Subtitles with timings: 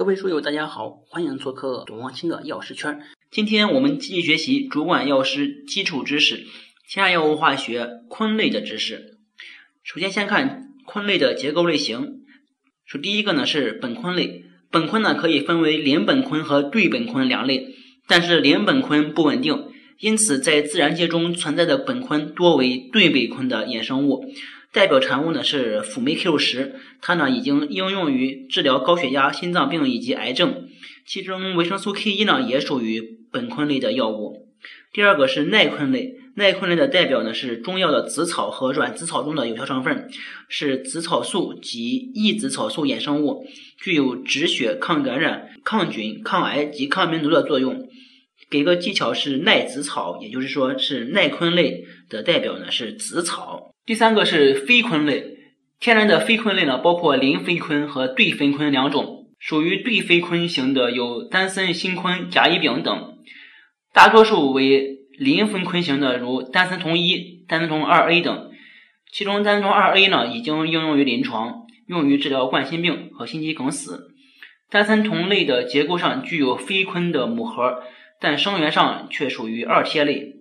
[0.00, 3.02] 各位书友，大家好，欢迎做客董望清的药师圈。
[3.30, 6.46] 今天我们继续学习主管药师基础知识、
[6.88, 9.18] 下药物化学醌类的知识。
[9.82, 12.22] 首先，先看醌类的结构类型。
[12.86, 17.66] 说第一个呢是苯醌类，苯醌呢可以分为邻苯醌和对苯醌两类，
[18.08, 19.69] 但是邻苯醌不稳定，
[20.00, 24.24] 因此在自然界中存在的苯醌多为对苯醌的衍生物。
[24.72, 30.68] 代表产物呢是辅酶 Q 十，它呢已经应用于治疗高血压、心脏病以及癌症。
[31.04, 34.46] 其中维生素 K 一呢也属于苯醌类的药物。
[34.92, 40.08] 第二个是耐醌类，耐醌类的代表呢是中药的紫草和软紫草中的有效成分，
[40.48, 43.44] 是紫草素及异紫草素衍生物，
[43.76, 47.88] 具有止血、抗感染、抗菌、抗癌及抗病毒的作用。
[48.50, 53.72] 给个技巧是耐紫草，也就是说是耐醌类的代表呢是紫草。
[53.86, 55.24] 第三个是非醌类，
[55.78, 63.18] 天然的非醌类呢，包括邻非醌和对非醌两种，属于对非醌型的有丹参、新醌、甲乙丙等，
[63.92, 68.50] 大多数为邻非醌型的，如丹参酮一、丹参酮二 A 等，
[69.12, 74.08] 其中丹参酮二 A 呢已经应用于临床，用于治疗冠心病和心肌梗死。
[74.70, 77.82] 丹参酮类的结构上具有非醌的母核，
[78.20, 80.36] 但生源上却属于二萜类。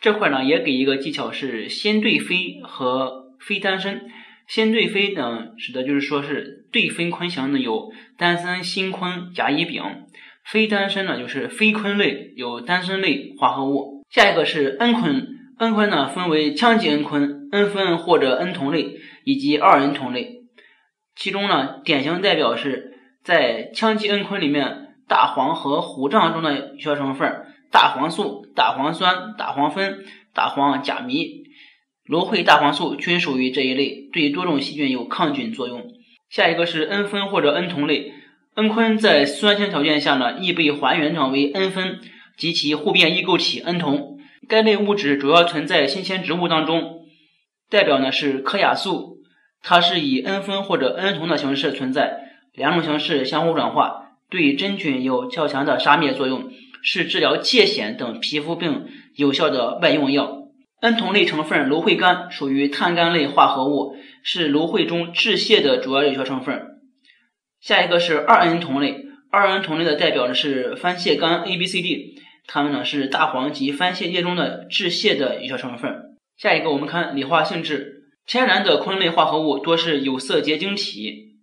[0.00, 4.02] 这块呢也给一个技巧是先对非和非单参。
[4.46, 9.82] 先对非呢，指的就是说是对分醌型的有单参、辛醌、甲乙丙；
[10.44, 14.04] 非单身呢就是非醌类有单参类化合物。
[14.08, 15.26] 下一个是蒽醌，
[15.58, 20.44] 蒽醌呢分为羟基蒽醌、蒽酚或者蒽酮类以及二蒽酮类。
[21.16, 27.46] 其中呢典型代表是在羟基蒽醌里面大黄和虎杖中的有效成分。
[27.72, 31.44] 大黄素、大黄酸、大黄酚、大黄甲醚、
[32.04, 35.84] 芦荟大黄素均属于这一类，对多种细菌有抗菌作用。
[36.30, 38.12] 下一个是蒽酚或者蒽酮类，
[38.54, 41.98] 蒽醌在酸性条件下呢，易被还原成为蒽酚
[42.36, 44.16] 及其互变异构体蒽酮。
[44.48, 47.00] 该类物质主要存在新鲜植物当中，
[47.68, 49.18] 代表呢是科亚素，
[49.60, 56.50] 它是以蒽酚或者蒽酮的形式存在，两种形式相互转化，对真菌有较强的杀灭作用。
[56.88, 60.44] 是治疗疥癣等皮肤病有效的外用药。
[60.80, 66.62] 蒽酮类成分芦荟苷属于碳苷类化合物，是芦荟中治泻的主要有效成分。
[67.60, 72.14] 下一个是二蒽酮类，二蒽酮类的代表呢是番泻苷 A、B、C、D，
[72.46, 75.92] 它们呢是大黄及番泻叶中的治泻的有效成分。
[76.36, 81.35] 下一个我们看理化性质，天然的醌类化合物多是有色结晶体。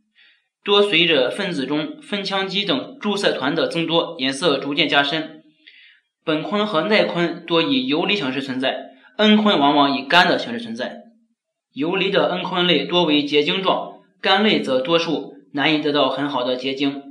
[0.64, 5.44] 多随着分子中酚羟基等注色团的增多，颜色逐渐加深。
[6.26, 11.02] 苯醌和耐醌多以游离形式存在，蒽醌往往以干的形式存在。
[11.74, 17.02] 游离的蒽醌类多为结晶状，干类则多数难以得到很好的结晶。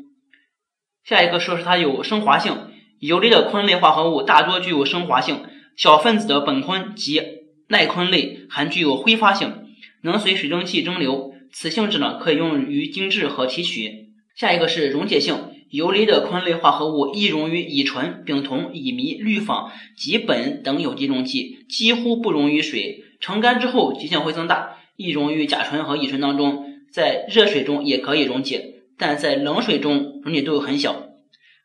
[1.05, 2.57] 下一个说是它有升华性，
[3.01, 5.45] 游离的醌类化合物大多具有升华性，
[5.77, 7.21] 小分子的苯醌及
[7.69, 9.67] 耐醌类还具有挥发性，
[10.01, 11.32] 能随水蒸气蒸馏。
[11.53, 14.09] 此性质呢，可以用于精制和提取。
[14.35, 15.37] 下一个是溶解性，
[15.71, 23.05] 游离的醌类化合物易溶于乙醇、丙酮、乙醚、氯仿及苯等有机溶剂，几乎不溶于水。
[23.21, 26.67] 成干之后，极性会增大，易溶于甲醇和乙醇当中。
[26.91, 31.09] 在热水中也可以溶解，但在冷水中溶解度很小，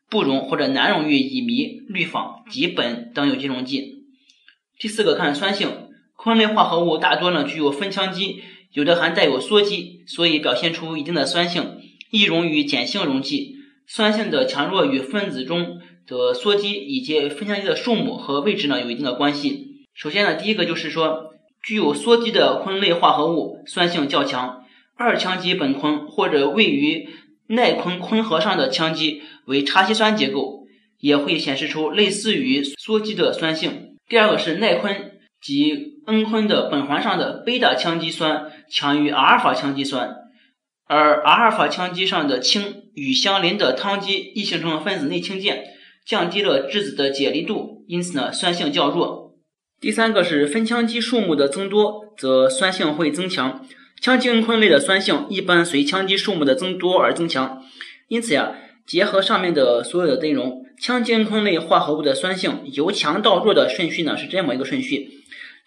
[0.08, 4.04] 不溶或者难溶于乙醚、氯仿及苯等有机溶剂。
[4.78, 5.68] 第四个看酸性，
[6.18, 8.42] 醌类化合物大多呢具有酚羟基。
[8.72, 11.78] 有的还带有羧基，所以表现出一定的酸性，
[12.10, 13.56] 易溶于碱性溶剂。
[13.86, 19.86] 酸性的强弱与分子中的羧基以及酚羟基的数目和位置呢有一定的关系。
[19.94, 24.64] 首先呢，第一个就是说，具有羧基的醌类化合物酸性较强。
[24.96, 27.08] 二羟基苯醌或者位于
[27.46, 30.66] 耐醌醌核上的羟基为叉烯酸结构，
[31.00, 33.96] 也会显示出类似于羧基的酸性。
[34.06, 35.12] 第二个是耐醌。
[35.40, 40.16] 即蒽醌的苯环上的贝塔羟基酸强于阿尔法羟基酸，
[40.86, 45.64] 而阿尔法羟基上的氢与相邻的羟基易形成分子内氢键，
[46.04, 49.36] 降低了质子的解离度，因此呢酸性较弱。
[49.80, 53.64] 第三个是酚羟基数目的增多，则酸性会增强。
[54.02, 57.62] 羟基蒽醌类的酸性一般随羟基数目的增多而增强，
[58.08, 58.54] 因此呀，
[58.88, 65.10] 结合上面的所有的内容，羟基蒽醌类化合物的酸性由强到弱的顺序呢是这么一个顺序。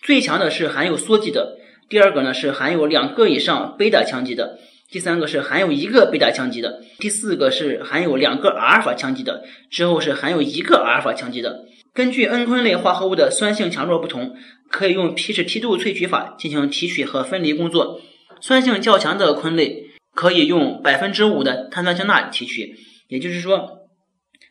[0.01, 4.57] 最强的是含有羧基的，第二个呢是含有两个以上贝塔羟基的，
[4.89, 11.65] 第三个是含有一个贝塔羟基的，第四个是含有两个阿尔法羟基的，之后是含有一个阿尔法羟基的。
[11.93, 14.35] 根据蒽醌类化合物的酸性强弱不同，
[14.71, 18.01] 可以用 pH 梯度萃取法进行提取和分离工作。
[18.39, 22.75] 酸性较强的醌类可以用百分之五的碳酸氢钠提取。
[23.11, 23.89] 也就是说，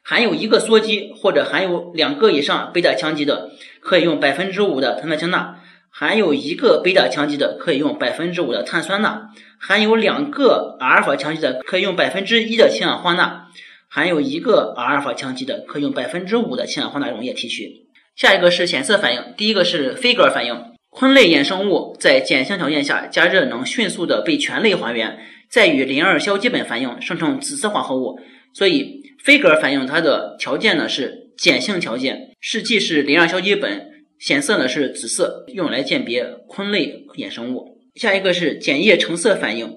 [0.03, 3.49] 含有一个羧基或者含有两个以上贝塔羟基的，
[3.81, 5.55] 可以用百分之五的碳酸氢钠；
[5.89, 13.47] 含有一个贝塔羟基的，可以用百分之五的碳酸钠；含有两个阿尔法羟基的，可以用百分之一的氢氧化钠；
[13.89, 17.87] 含有一个阿尔法羟基的，可以用百分之五的氢氧化钠溶液提取。
[18.15, 20.55] 下一个是显色反应，第一个是菲格尔反应。
[20.91, 25.19] 醌类衍生物在碱性条件下加热能迅速的被醛类还原，
[25.51, 28.21] 再与邻二硝基苯反应生成紫色化合物。
[28.53, 33.83] 所以菲格尔反应它的条件呢是碱性条件，试剂是邻二硝基苯，
[34.19, 37.79] 显色呢是紫色，用来鉴别醌类衍生物。
[37.95, 39.77] 下一个是碱液橙色反应，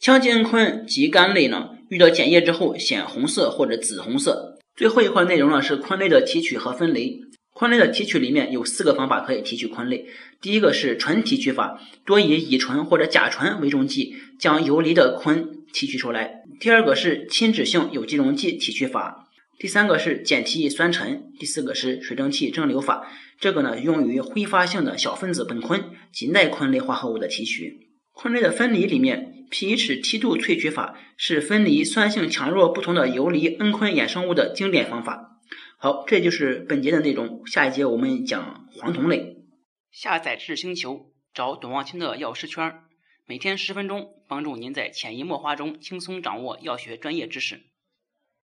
[0.00, 4.58] 羟基醌醌及苷类呢遇到碱液之后显红色或者紫红色。
[4.74, 7.22] 最后一块内容呢是醌类的提取和分离。
[7.58, 10.04] 醌类的提取里面有四个方法可以提取醌类。
[10.42, 16.42] 第一个是纯提取法，多以乙醇或者甲醇为溶剂，将游离的醌提取出来。
[16.60, 19.28] 第二个是亲脂性有机溶剂提取法。
[19.58, 21.22] 第三个是碱提乙酸酯。
[21.38, 23.10] 第四个是水蒸气蒸馏法。
[23.40, 27.88] 这个呢用于挥发性的小分子苯醌及耐醌类化合物的提取。
[28.14, 35.35] 醌类的分离里面，pH 梯度萃取法是分离酸性强弱不同的游离蒽醌衍生物的经典方法。
[35.86, 37.46] 好，这就是本节的内容。
[37.46, 39.36] 下一节我们讲黄酮类。
[39.92, 42.80] 下载知识星球，找董望清的药师圈，
[43.24, 47.60] 每天十分钟，帮助您在潜移默化中轻松掌握药学专业知识。